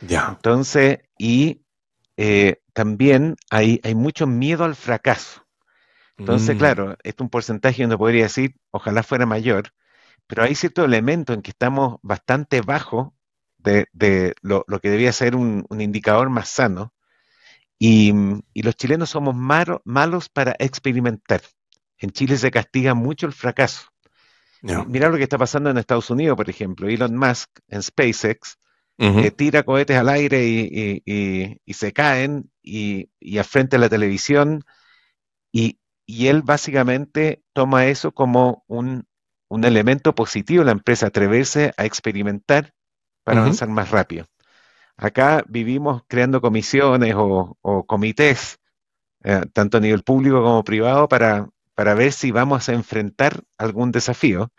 Ya. 0.01 0.27
Entonces, 0.29 0.99
y 1.17 1.61
eh, 2.17 2.61
también 2.73 3.35
hay, 3.49 3.79
hay 3.83 3.95
mucho 3.95 4.27
miedo 4.27 4.63
al 4.63 4.75
fracaso. 4.75 5.45
Entonces, 6.17 6.55
mm. 6.55 6.59
claro, 6.59 6.97
es 7.03 7.15
un 7.19 7.29
porcentaje 7.29 7.81
donde 7.81 7.97
podría 7.97 8.23
decir, 8.23 8.55
ojalá 8.69 9.01
fuera 9.01 9.25
mayor, 9.25 9.73
pero 10.27 10.43
hay 10.43 10.55
cierto 10.55 10.85
elemento 10.85 11.33
en 11.33 11.41
que 11.41 11.51
estamos 11.51 11.97
bastante 12.03 12.61
bajo 12.61 13.15
de, 13.57 14.33
lo, 14.41 14.63
que 14.81 14.89
debía 14.89 15.11
ser 15.13 15.35
un, 15.35 15.65
indicador 15.71 16.29
más 16.29 16.49
sano. 16.49 16.93
Y, 17.83 18.13
los 18.53 18.75
chilenos 18.75 19.09
somos 19.09 19.35
malos 19.35 20.29
para 20.29 20.55
experimentar. 20.59 21.41
En 21.97 22.11
Chile 22.11 22.37
se 22.37 22.51
castiga 22.51 22.93
mucho 22.93 23.25
el 23.25 23.33
fracaso. 23.33 23.87
Mira 24.61 25.09
lo 25.09 25.17
que 25.17 25.23
está 25.23 25.39
pasando 25.39 25.71
en 25.71 25.79
Estados 25.79 26.11
Unidos, 26.11 26.37
por 26.37 26.47
ejemplo. 26.47 26.87
Elon 26.87 27.17
Musk 27.17 27.49
en 27.67 27.81
SpaceX 27.81 28.59
eh, 28.99 29.31
tira 29.31 29.63
cohetes 29.63 29.97
al 29.97 30.09
aire 30.09 30.45
y, 30.45 31.73
se 31.73 31.91
caen 31.91 32.51
y, 32.61 33.09
y 33.19 33.39
al 33.39 33.45
frente 33.45 33.79
la 33.79 33.89
televisión 33.89 34.63
y, 35.51 35.79
y 36.05 36.27
él 36.27 36.43
básicamente 36.43 37.41
toma 37.51 37.87
eso 37.87 38.11
como 38.11 38.63
un, 38.67 39.07
elemento 39.49 40.13
positivo 40.13 40.63
la 40.63 40.71
empresa, 40.73 41.07
atreverse 41.07 41.73
a 41.77 41.85
experimentar 41.85 42.75
para 43.23 43.41
avanzar 43.41 43.69
más 43.69 43.89
rápido. 43.89 44.27
Acá 45.01 45.43
vivimos 45.47 46.03
creando 46.07 46.41
comisiones 46.41 47.15
o, 47.17 47.57
comités, 47.87 48.59
eh, 49.23 49.41
tanto 49.51 49.77
a 49.77 49.81
nivel 49.81 50.03
público 50.03 50.43
como 50.43 50.63
privado, 50.63 51.09
para, 51.09 51.49
para 51.73 51.95
ver 51.95 52.13
si 52.13 52.29
vamos 52.29 52.69
a 52.69 52.73
enfrentar 52.73 53.41
algún 53.57 53.91
desafío. 53.91 54.51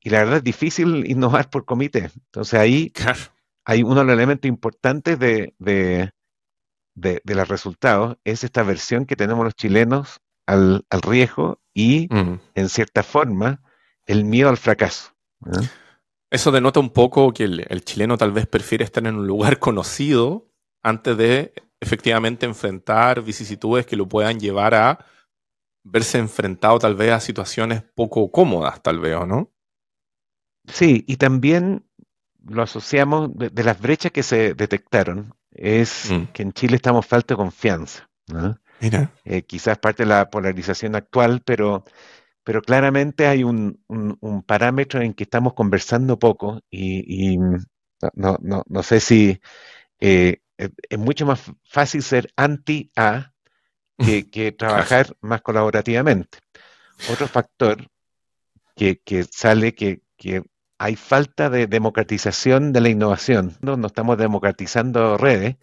Y 0.00 0.10
la 0.10 0.20
verdad 0.20 0.36
es 0.36 0.44
difícil 0.44 1.04
innovar 1.10 1.50
por 1.50 1.64
comité. 1.64 2.10
Entonces 2.14 2.60
ahí 2.60 2.92
hay 3.64 3.82
uno 3.82 3.96
de 3.96 4.04
los 4.04 4.14
elementos 4.14 4.48
importantes 4.48 5.18
de, 5.18 5.52
de, 5.58 6.12
de, 6.94 7.20
de 7.24 7.34
los 7.34 7.48
resultados, 7.48 8.18
es 8.22 8.44
esta 8.44 8.62
versión 8.62 9.04
que 9.04 9.16
tenemos 9.16 9.44
los 9.44 9.56
chilenos 9.56 10.20
al, 10.46 10.84
riesgo 10.90 11.60
y, 11.74 12.08
en 12.54 12.68
cierta 12.68 13.02
forma, 13.02 13.62
el 14.06 14.24
miedo 14.24 14.48
al 14.48 14.58
fracaso. 14.58 15.12
Eso 16.32 16.50
denota 16.50 16.80
un 16.80 16.88
poco 16.88 17.34
que 17.34 17.44
el, 17.44 17.84
chileno 17.84 18.16
tal 18.16 18.32
vez 18.32 18.46
prefiere 18.46 18.84
estar 18.84 19.06
en 19.06 19.16
un 19.16 19.26
lugar 19.26 19.58
conocido 19.58 20.48
antes 20.82 21.14
de 21.18 21.52
efectivamente 21.78 22.46
enfrentar 22.46 23.22
vicisitudes 23.22 23.84
que 23.84 23.96
lo 23.96 24.08
puedan 24.08 24.40
llevar 24.40 24.74
a 24.74 25.04
verse 25.84 26.16
enfrentado 26.16 26.78
tal 26.78 26.94
vez 26.94 27.12
a 27.12 27.20
situaciones 27.20 27.82
poco 27.94 28.32
cómodas, 28.32 28.82
tal 28.82 28.98
vez, 28.98 29.14
¿o 29.16 29.26
no? 29.26 29.52
Sí, 30.66 31.04
y 31.06 31.18
también 31.18 31.84
lo 32.48 32.62
asociamos 32.62 33.30
de, 33.34 33.62
las 33.62 33.78
brechas 33.78 34.10
que 34.10 34.22
se 34.22 34.54
detectaron, 34.54 35.34
es 35.50 36.10
mm. 36.10 36.32
que 36.32 36.42
en 36.44 36.52
Chile 36.54 36.76
estamos 36.76 37.04
falta 37.04 37.34
de 37.34 37.38
confianza. 37.38 38.08
¿no? 38.28 38.58
Eh, 39.24 39.42
quizás 39.42 39.76
parte 39.78 40.04
de 40.04 40.08
la 40.08 40.30
polarización 40.30 40.96
actual, 40.96 41.42
pero, 41.44 41.84
pero 42.44 42.62
claramente 42.62 43.26
hay 43.26 43.44
un, 43.44 43.80
parámetro 44.46 45.00
en 45.00 45.14
que 45.14 45.24
estamos 45.24 45.54
conversando 45.54 46.18
poco 46.18 46.60
y, 46.70 47.38
no, 47.38 48.38
no, 48.40 48.62
no, 48.66 48.82
sé 48.82 49.00
si 49.00 49.40
eh, 50.00 50.38
es 50.56 50.98
mucho 50.98 51.26
más 51.26 51.40
fácil 51.64 52.02
ser 52.02 52.32
anti-A 52.36 53.32
que, 53.98 54.52
trabajar 54.58 55.16
más 55.20 55.42
colaborativamente. 55.42 56.38
Otro 57.10 57.26
factor 57.28 57.88
que, 58.74 59.26
sale 59.30 59.74
que, 59.74 60.02
hay 60.78 60.96
falta 60.96 61.48
de 61.48 61.68
democratización 61.68 62.72
de 62.72 62.80
la 62.80 62.88
innovación. 62.88 63.56
No, 63.60 63.76
no 63.76 63.86
estamos 63.86 64.18
democratizando 64.18 65.16
redes 65.16 65.56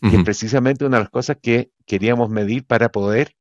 y 0.00 0.16
es 0.16 0.24
precisamente 0.24 0.84
una 0.84 0.96
de 0.96 1.04
las 1.04 1.10
cosas 1.10 1.36
que 1.40 1.70
queríamos 1.86 2.30
medir 2.30 2.66
para 2.66 2.90
poder 2.90 3.36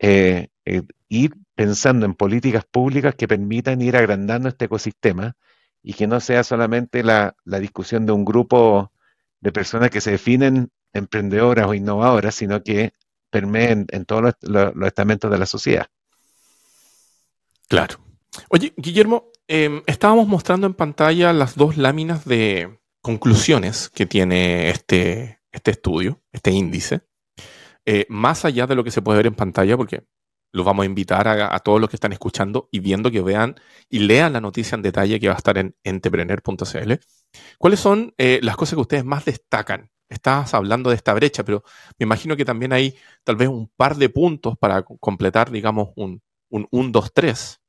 eh, 0.00 0.48
eh, 0.64 0.82
ir 1.08 1.32
pensando 1.58 2.06
en 2.06 2.14
políticas 2.14 2.64
públicas 2.64 3.16
que 3.16 3.26
permitan 3.26 3.82
ir 3.82 3.96
agrandando 3.96 4.48
este 4.48 4.66
ecosistema 4.66 5.36
y 5.82 5.94
que 5.94 6.06
no 6.06 6.20
sea 6.20 6.44
solamente 6.44 7.02
la, 7.02 7.34
discusión 7.44 8.06
de 8.06 8.12
un 8.12 8.24
grupo 8.24 8.92
de 9.40 9.50
personas 9.50 9.90
que 9.90 10.00
se 10.00 10.12
definen 10.12 10.70
emprendedoras 10.92 11.66
o 11.66 11.74
innovadoras, 11.74 12.36
sino 12.36 12.62
que 12.62 12.92
permeen 13.28 13.86
en 13.90 14.04
todos 14.04 14.34
los, 14.42 14.72
estamentos 14.86 15.32
de 15.32 15.38
la 15.38 15.46
sociedad. 15.46 15.88
Claro. 17.66 17.96
Oye, 18.50 18.72
Guillermo, 18.76 19.32
em, 19.48 19.82
estábamos 19.88 20.28
mostrando 20.28 20.68
en 20.68 20.74
pantalla 20.74 21.32
las 21.32 21.56
dos 21.56 21.76
láminas 21.76 22.24
de 22.24 22.78
conclusiones 23.02 23.88
que 23.88 24.06
tiene 24.06 24.70
este, 24.70 25.40
este 25.50 25.72
estudio, 25.72 26.22
este 26.30 26.52
índice, 26.52 27.00
eh, 27.84 28.06
más 28.08 28.44
allá 28.44 28.68
de 28.68 28.76
lo 28.76 28.84
que 28.84 28.92
se 28.92 29.02
puede 29.02 29.16
ver 29.16 29.26
en 29.26 29.34
pantalla, 29.34 29.76
porque 29.76 30.04
los 30.52 30.64
vamos 30.64 30.84
a 30.84 30.86
invitar 30.86 31.28
a, 31.28 31.58
todos 31.60 31.80
los 31.80 31.90
que 31.90 31.96
están 31.96 32.12
escuchando 32.12 32.68
y 32.72 32.80
viendo 32.80 33.10
que 33.10 33.20
vean 33.20 33.56
y 33.88 34.00
lean 34.00 34.32
la 34.32 34.40
noticia 34.40 34.76
en 34.76 34.82
detalle 34.82 35.20
que 35.20 35.28
va 35.28 35.34
a 35.34 35.38
estar 35.38 35.58
en 35.58 35.76
entrepreneur.cl. 35.84 36.92
¿Cuáles 37.58 37.80
son 37.80 38.14
eh, 38.18 38.40
las 38.42 38.56
cosas 38.56 38.74
que 38.74 38.80
ustedes 38.80 39.04
más 39.04 39.24
destacan? 39.24 39.90
Estás 40.08 40.54
hablando 40.54 40.88
de 40.88 40.96
esta 40.96 41.12
brecha, 41.12 41.44
pero 41.44 41.62
me 41.98 42.04
imagino 42.04 42.34
que 42.36 42.46
también 42.46 42.72
hay 42.72 42.96
tal 43.24 43.36
vez 43.36 43.48
un 43.48 43.68
par 43.76 43.96
de 43.96 44.08
puntos 44.08 44.56
para 44.58 44.82
completar, 44.82 45.50
digamos, 45.50 45.90
un, 45.96 46.22
un 46.48 46.66
1, 46.70 46.90
2, 46.90 47.12
3 47.12 47.60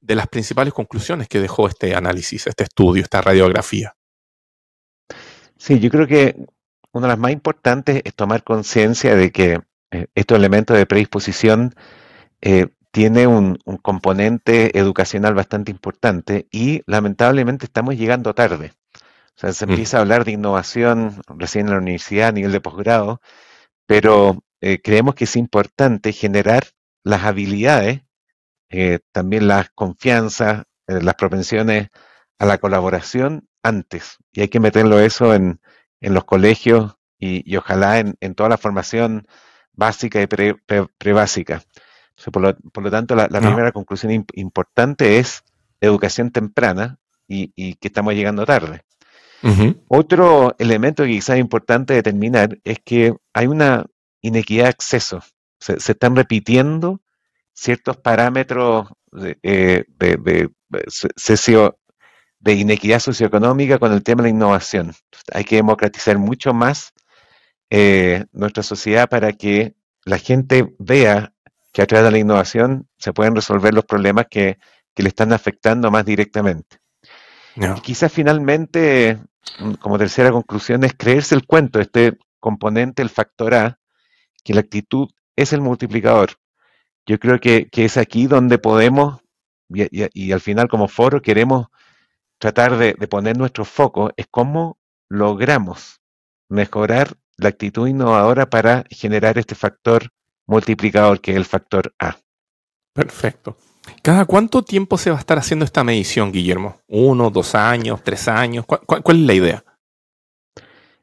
de 0.00 0.14
las 0.14 0.28
principales 0.28 0.74
conclusiones 0.74 1.28
que 1.28 1.40
dejó 1.40 1.66
este 1.66 1.94
análisis, 1.94 2.46
este 2.46 2.64
estudio, 2.64 3.02
esta 3.02 3.22
radiografía. 3.22 3.94
Sí, 5.56 5.80
yo 5.80 5.90
creo 5.90 6.06
que 6.06 6.36
una 6.92 7.06
de 7.06 7.12
las 7.12 7.18
más 7.18 7.32
importantes 7.32 8.02
es 8.04 8.14
tomar 8.14 8.44
conciencia 8.44 9.16
de 9.16 9.32
que 9.32 9.60
eh, 9.90 10.06
estos 10.14 10.38
elementos 10.38 10.76
de 10.76 10.86
predisposición 10.86 11.74
eh, 12.40 12.68
tiene 12.90 13.26
un, 13.26 13.58
componente 13.82 14.78
educacional 14.78 15.34
bastante 15.34 15.70
importante 15.70 16.48
y 16.50 16.82
lamentablemente 16.86 17.66
estamos 17.66 17.96
llegando 17.96 18.34
tarde. 18.34 18.72
O 19.36 19.40
sea, 19.40 19.52
se 19.52 19.66
mm. 19.66 19.70
empieza 19.70 19.98
a 19.98 20.00
hablar 20.00 20.24
de 20.24 20.32
innovación 20.32 21.22
recién 21.28 21.66
en 21.66 21.72
la 21.72 21.78
universidad 21.78 22.28
a 22.28 22.32
nivel 22.32 22.52
de 22.52 22.60
posgrado, 22.60 23.20
pero 23.86 24.42
eh, 24.60 24.80
creemos 24.82 25.14
que 25.14 25.24
es 25.24 25.36
importante 25.36 26.12
generar 26.12 26.64
las 27.04 27.24
habilidades, 27.24 28.02
eh, 28.70 28.98
también 29.12 29.48
las 29.48 29.70
confianzas, 29.70 30.64
eh, 30.88 31.00
las 31.00 31.14
propensiones 31.14 31.88
a 32.38 32.46
la 32.46 32.58
colaboración 32.58 33.48
antes. 33.62 34.16
Y 34.32 34.40
hay 34.40 34.48
que 34.48 34.60
meterlo 34.60 34.98
eso 35.00 35.34
en, 35.34 35.60
los 36.00 36.24
colegios 36.24 36.96
y, 37.18 37.56
ojalá 37.56 37.98
en, 37.98 38.34
toda 38.34 38.48
la 38.48 38.58
formación 38.58 39.26
básica 39.72 40.20
y 40.22 40.26
prebásica. 40.98 41.58
Pre 41.60 41.87
por, 42.32 42.42
lo, 42.42 42.56
por, 42.72 42.82
lo, 42.82 42.90
tanto, 42.90 43.14
la, 43.14 43.28
primera 43.28 43.72
conclusión 43.72 44.26
importante 44.34 45.18
es 45.18 45.44
educación 45.80 46.30
temprana 46.30 46.98
y, 47.26 47.74
que 47.76 47.88
estamos 47.88 48.14
llegando 48.14 48.44
tarde. 48.46 48.82
Otro 49.86 50.56
elemento 50.58 51.04
que 51.04 51.10
quizás 51.10 51.36
es 51.36 51.40
importante 51.40 51.94
determinar 51.94 52.58
es 52.64 52.80
que 52.84 53.14
hay 53.32 53.46
una 53.46 53.86
inequidad 54.20 54.64
de 54.64 54.70
acceso. 54.70 55.22
Se, 55.60 55.74
están 55.74 56.16
repitiendo 56.16 57.00
ciertos 57.52 57.96
parámetros 57.96 58.88
de, 59.12 59.38
eh, 59.42 59.84
de, 59.88 60.50
inequidad 62.52 62.98
socioeconómica 62.98 63.78
con 63.78 63.92
el 63.92 64.02
tema 64.02 64.22
de 64.22 64.30
la 64.30 64.34
innovación. 64.34 64.92
Hay 65.32 65.44
que 65.44 65.56
democratizar 65.56 66.18
mucho 66.18 66.52
más 66.52 66.92
eh, 67.70 68.24
nuestra 68.32 68.62
sociedad 68.62 69.08
para 69.08 69.32
que 69.32 69.74
la 70.04 70.18
gente 70.18 70.74
vea 70.78 71.32
que 71.78 71.82
a 71.82 71.86
través 71.86 72.06
de 72.06 72.10
la 72.10 72.18
innovación 72.18 72.88
se 72.98 73.12
pueden 73.12 73.36
resolver 73.36 73.72
los 73.72 73.84
problemas 73.84 74.26
que, 74.28 74.58
le 74.96 75.08
están 75.10 75.32
afectando 75.32 75.92
más 75.92 76.04
directamente. 76.04 76.78
quizás 77.84 78.12
finalmente, 78.12 79.20
mm, 79.60 79.74
como 79.74 79.96
tercera 79.96 80.32
conclusión, 80.32 80.82
es 80.82 80.94
creerse 80.94 81.36
el 81.36 81.46
cuento, 81.46 81.78
este 81.78 82.18
componente, 82.40 83.00
el 83.00 83.10
factor 83.10 83.54
A, 83.54 83.78
que 84.42 84.54
la 84.54 84.60
actitud 84.62 85.08
es 85.36 85.52
el 85.52 85.60
multiplicador. 85.60 86.30
Yo 87.06 87.20
creo 87.20 87.38
que, 87.38 87.68
es 87.70 87.96
aquí 87.96 88.26
donde 88.26 88.58
podemos, 88.58 89.20
y, 89.68 90.32
al 90.32 90.40
final 90.40 90.66
como 90.66 90.88
foro 90.88 91.22
queremos 91.22 91.68
tratar 92.38 92.76
de, 92.76 92.94
de 92.98 93.06
poner 93.06 93.38
nuestro 93.38 93.64
foco, 93.64 94.10
es 94.16 94.26
cómo 94.28 94.80
logramos 95.08 96.00
mejorar 96.48 97.16
la 97.36 97.50
actitud 97.50 97.86
innovadora 97.86 98.50
para 98.50 98.84
generar 98.90 99.38
este 99.38 99.54
factor 99.54 100.10
multiplicador, 100.48 101.20
que 101.20 101.30
es 101.30 101.36
el 101.36 101.44
factor 101.44 101.94
A. 102.00 102.16
Perfecto. 102.92 103.56
¿Cada 104.02 104.24
cuánto 104.24 104.62
tiempo 104.62 104.98
se 104.98 105.10
va 105.10 105.16
a 105.16 105.20
estar 105.20 105.38
haciendo 105.38 105.64
esta 105.64 105.84
medición, 105.84 106.32
Guillermo? 106.32 106.80
¿Uno, 106.88 107.30
dos 107.30 107.54
años, 107.54 108.02
tres 108.02 108.26
años? 108.28 108.66
¿Cuál, 108.66 109.02
es 109.06 109.22
la 109.22 109.34
idea? 109.34 109.64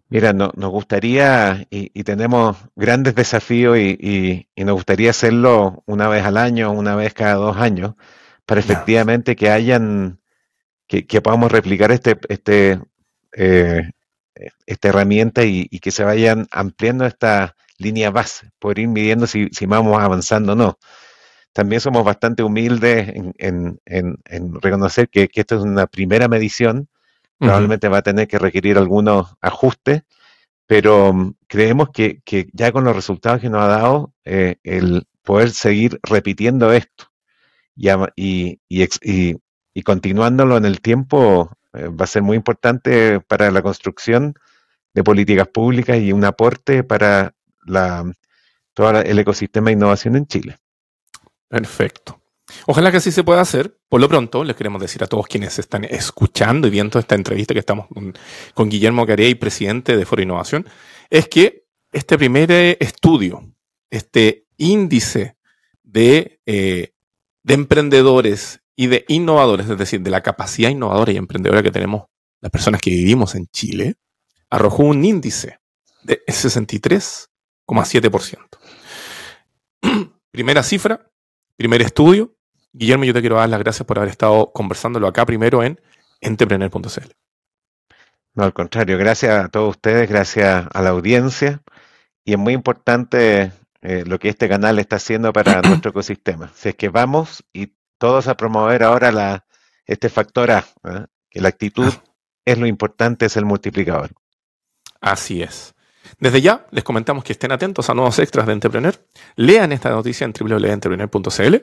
Mira, 0.09 0.33
nos 0.33 0.69
gustaría 0.69 1.65
y, 1.69 2.03
tenemos 2.03 2.57
grandes 2.75 3.15
desafíos 3.15 3.77
y, 3.77 4.47
nos 4.55 4.75
gustaría 4.75 5.11
hacerlo 5.11 5.83
una 5.85 6.07
vez 6.07 6.25
al 6.25 6.37
año, 6.37 6.71
una 6.71 6.95
vez 6.95 7.13
cada 7.13 7.35
dos 7.35 7.57
años, 7.57 7.95
para 8.45 8.59
efectivamente 8.59 9.35
que 9.35 9.49
hayan, 9.49 10.19
que, 10.87 11.21
podamos 11.21 11.51
replicar 11.51 11.91
este, 11.91 12.17
este, 12.29 12.79
eh, 13.33 13.91
esta 14.65 14.87
herramienta 14.89 15.43
y, 15.43 15.67
que 15.67 15.91
se 15.91 16.03
vayan 16.03 16.47
ampliando 16.51 17.05
esta 17.05 17.55
línea 17.77 18.11
base, 18.11 18.51
por 18.59 18.79
ir 18.79 18.87
midiendo 18.87 19.27
si, 19.27 19.49
vamos 19.65 20.01
avanzando 20.01 20.53
o 20.53 20.55
no. 20.55 20.77
También 21.53 21.81
somos 21.81 22.03
bastante 22.03 22.43
humildes 22.43 23.13
en, 23.37 23.79
reconocer 24.61 25.09
que, 25.09 25.29
esto 25.33 25.55
es 25.55 25.61
una 25.61 25.87
primera 25.87 26.27
medición, 26.27 26.89
probablemente 27.37 27.87
va 27.87 27.99
a 27.99 28.01
tener 28.01 28.27
que 28.27 28.39
requerir 28.39 28.77
algunos 28.77 29.35
ajustes, 29.41 30.03
pero 30.67 31.13
mm, 31.13 31.35
creemos 31.47 31.89
que, 31.91 32.21
ya 32.53 32.71
con 32.71 32.83
los 32.83 32.95
resultados 32.95 33.41
que 33.41 33.49
nos 33.49 33.61
ha 33.61 33.67
dado, 33.67 34.13
eh, 34.25 34.57
el 34.63 35.07
poder 35.23 35.51
seguir 35.51 35.99
repitiendo 36.03 36.71
esto 36.71 37.11
y, 38.15 38.59
y, 38.69 39.83
continuándolo 39.83 40.57
en 40.57 40.65
el 40.65 40.81
tiempo 40.81 41.51
eh, 41.73 41.87
va 41.87 42.05
a 42.05 42.07
ser 42.07 42.21
muy 42.21 42.37
importante 42.37 43.19
para 43.19 43.51
la 43.51 43.61
construcción 43.61 44.35
de 44.93 45.03
políticas 45.03 45.47
públicas 45.49 45.97
y 45.97 46.13
un 46.13 46.23
aporte 46.23 46.83
para 46.83 47.34
todo 48.73 48.99
el 49.01 49.19
ecosistema 49.19 49.67
de 49.67 49.73
innovación 49.73 50.15
en 50.15 50.27
Chile. 50.27 50.57
Perfecto. 51.47 52.21
Ojalá 52.67 52.91
que 52.91 52.97
así 52.97 53.11
se 53.11 53.23
pueda 53.23 53.41
hacer. 53.41 53.77
Por 53.89 54.01
lo 54.01 54.09
pronto, 54.09 54.43
les 54.43 54.55
queremos 54.55 54.81
decir 54.81 55.03
a 55.03 55.07
todos 55.07 55.27
quienes 55.27 55.57
están 55.57 55.83
escuchando 55.85 56.67
y 56.67 56.71
viendo 56.71 56.99
esta 56.99 57.15
entrevista 57.15 57.53
que 57.53 57.59
estamos 57.59 57.87
con, 58.53 58.69
Guillermo 58.69 59.05
Carey, 59.05 59.35
presidente 59.35 59.97
de 59.97 60.05
Foro 60.05 60.21
Innovación, 60.21 60.67
es 61.09 61.27
que 61.27 61.65
este 61.91 62.17
primer 62.17 62.51
eh, 62.51 62.77
estudio, 62.79 63.51
este 63.89 64.45
índice 64.57 65.37
de, 65.83 66.39
eh, 66.45 66.93
de 67.43 67.53
emprendedores 67.53 68.61
y 68.75 68.87
de 68.87 69.05
innovadores, 69.07 69.69
es 69.69 69.77
decir, 69.77 70.01
de 70.01 70.11
la 70.11 70.21
capacidad 70.21 70.69
innovadora 70.69 71.11
y 71.11 71.17
emprendedora 71.17 71.63
que 71.63 71.71
tenemos 71.71 72.03
las 72.41 72.51
personas 72.51 72.81
que 72.81 72.91
vivimos 72.91 73.33
en 73.35 73.47
Chile, 73.47 73.95
arrojó 74.49 74.83
un 74.83 75.03
índice 75.03 75.59
de 76.03 76.21
63,7%. 77.67 78.47
Primera 80.31 80.63
cifra, 80.63 81.11
primer 81.57 81.81
estudio. 81.81 82.35
Guillermo, 82.73 83.05
yo 83.05 83.13
te 83.13 83.21
quiero 83.21 83.37
dar 83.37 83.49
las 83.49 83.59
gracias 83.59 83.87
por 83.87 83.97
haber 83.97 84.09
estado 84.09 84.51
conversándolo 84.51 85.07
acá 85.07 85.25
primero 85.25 85.63
en 85.63 85.79
entrepreneur.cl. 86.19 87.11
No, 88.33 88.43
al 88.43 88.53
contrario, 88.53 88.97
gracias 88.97 89.45
a 89.45 89.47
todos 89.47 89.69
ustedes, 89.69 90.09
gracias 90.09 90.67
a 90.73 90.81
la 90.81 90.89
audiencia. 90.89 91.61
Y 92.25 92.33
es 92.33 92.37
muy 92.37 92.53
importante 92.53 93.53
eh, 93.81 94.03
lo 94.05 94.19
que 94.19 94.27
este 94.29 94.49
canal 94.49 94.77
está 94.79 94.97
haciendo 94.97 95.31
para 95.31 95.61
nuestro 95.67 95.91
ecosistema. 95.91 96.51
Si 96.53 96.69
es 96.69 96.75
que 96.75 96.89
vamos 96.89 97.45
y 97.53 97.73
todos 97.97 98.27
a 98.27 98.35
promover 98.35 98.83
ahora 98.83 99.11
la, 99.11 99.45
este 99.85 100.09
factor 100.09 100.51
A, 100.51 100.65
¿eh? 100.83 101.05
que 101.29 101.39
la 101.39 101.49
actitud 101.49 101.93
ah. 101.95 102.03
es 102.43 102.57
lo 102.57 102.65
importante, 102.65 103.25
es 103.25 103.37
el 103.37 103.45
multiplicador. 103.45 104.11
Así 104.99 105.41
es. 105.43 105.74
Desde 106.19 106.41
ya 106.41 106.67
les 106.71 106.83
comentamos 106.83 107.23
que 107.23 107.33
estén 107.33 107.51
atentos 107.51 107.89
a 107.89 107.93
nuevos 107.93 108.19
extras 108.19 108.45
de 108.45 108.53
Entrepreneur. 108.53 108.95
Lean 109.35 109.71
esta 109.71 109.89
noticia 109.89 110.25
en 110.25 110.33
www.entrepreneur.cl. 110.33 111.55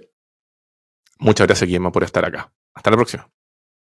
Muchas 1.19 1.47
gracias, 1.47 1.67
Guillermo, 1.67 1.93
por 1.93 2.05
estar 2.05 2.25
acá. 2.25 2.53
Hasta 2.75 2.91
la 2.91 2.97
próxima. 2.97 3.29